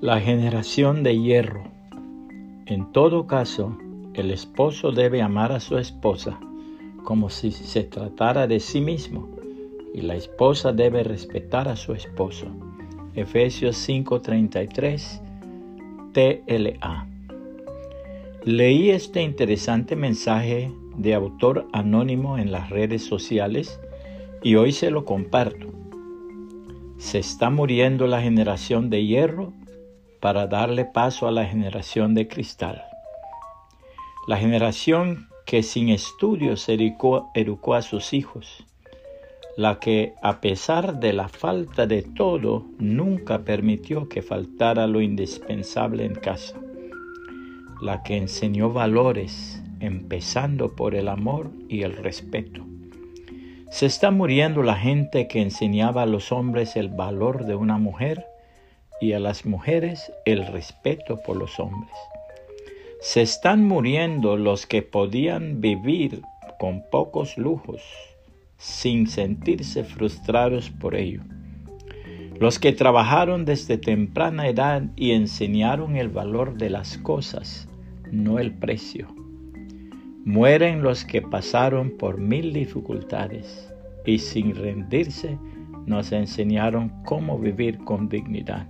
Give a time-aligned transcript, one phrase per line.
[0.00, 1.64] La generación de hierro.
[2.66, 3.76] En todo caso,
[4.14, 6.38] el esposo debe amar a su esposa
[7.02, 9.28] como si se tratara de sí mismo
[9.92, 12.46] y la esposa debe respetar a su esposo.
[13.16, 15.20] Efesios 5:33
[16.12, 17.08] TLA.
[18.44, 23.80] Leí este interesante mensaje de autor anónimo en las redes sociales
[24.44, 25.66] y hoy se lo comparto.
[26.98, 29.52] Se está muriendo la generación de hierro
[30.20, 32.84] para darle paso a la generación de cristal.
[34.26, 38.64] La generación que sin estudios educó, a sus hijos,
[39.56, 46.04] la que a pesar de la falta de todo nunca permitió que faltara lo indispensable
[46.04, 46.58] en casa,
[47.80, 52.62] la que enseñó valores, empezando por el amor y el respeto.
[53.70, 58.26] Se está muriendo la gente que enseñaba a los hombres el valor de una mujer
[59.00, 61.94] y a las mujeres el respeto por los hombres.
[63.00, 66.22] Se están muriendo los que podían vivir
[66.58, 67.82] con pocos lujos
[68.56, 71.22] sin sentirse frustrados por ello.
[72.40, 77.68] Los que trabajaron desde temprana edad y enseñaron el valor de las cosas,
[78.12, 79.08] no el precio.
[80.24, 83.72] Mueren los que pasaron por mil dificultades
[84.04, 85.38] y sin rendirse
[85.86, 88.68] nos enseñaron cómo vivir con dignidad.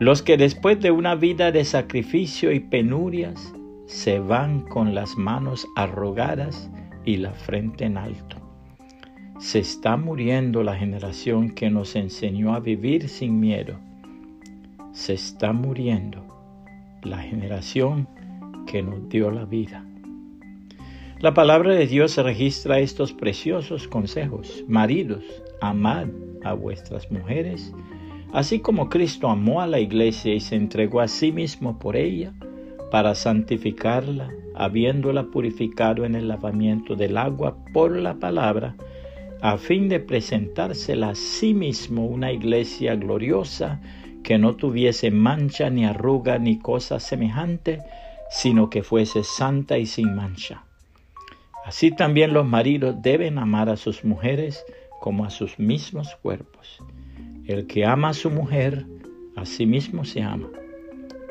[0.00, 3.52] Los que después de una vida de sacrificio y penurias
[3.84, 6.70] se van con las manos arrogadas
[7.04, 8.36] y la frente en alto.
[9.38, 13.78] Se está muriendo la generación que nos enseñó a vivir sin miedo.
[14.92, 16.24] Se está muriendo
[17.02, 18.08] la generación
[18.66, 19.84] que nos dio la vida.
[21.18, 24.64] La palabra de Dios registra estos preciosos consejos.
[24.66, 25.24] Maridos,
[25.60, 26.06] amad
[26.42, 27.74] a vuestras mujeres
[28.32, 32.32] Así como Cristo amó a la iglesia y se entregó a sí mismo por ella,
[32.90, 38.76] para santificarla, habiéndola purificado en el lavamiento del agua por la palabra,
[39.40, 43.80] a fin de presentársela a sí mismo una iglesia gloriosa
[44.22, 47.80] que no tuviese mancha ni arruga ni cosa semejante,
[48.30, 50.64] sino que fuese santa y sin mancha.
[51.64, 54.64] Así también los maridos deben amar a sus mujeres
[55.00, 56.80] como a sus mismos cuerpos.
[57.50, 58.86] El que ama a su mujer,
[59.34, 60.48] a sí mismo se ama,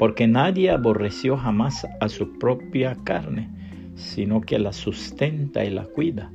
[0.00, 3.48] porque nadie aborreció jamás a su propia carne,
[3.94, 6.32] sino que la sustenta y la cuida,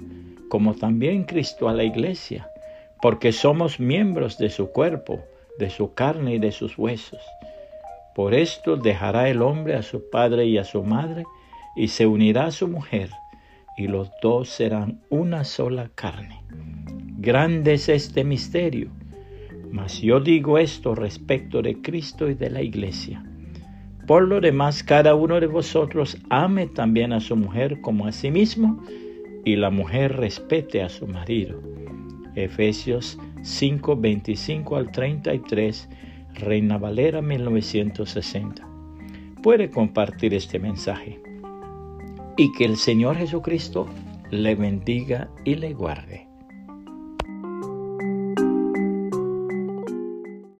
[0.47, 2.47] como también Cristo a la iglesia,
[3.01, 5.19] porque somos miembros de su cuerpo,
[5.59, 7.19] de su carne y de sus huesos.
[8.15, 11.25] Por esto dejará el hombre a su padre y a su madre,
[11.75, 13.09] y se unirá a su mujer,
[13.75, 16.41] y los dos serán una sola carne.
[17.17, 18.89] Grande es este misterio
[19.73, 23.25] mas yo digo esto respecto de Cristo y de la iglesia.
[24.05, 28.29] Por lo demás, cada uno de vosotros ame también a su mujer como a sí
[28.29, 28.83] mismo,
[29.43, 31.59] y la mujer respete a su marido.
[32.35, 35.89] Efesios 5, 25 al 33,
[36.35, 38.67] Reina Valera 1960.
[39.41, 41.19] Puede compartir este mensaje.
[42.37, 43.87] Y que el Señor Jesucristo
[44.29, 46.32] le bendiga y le guarde.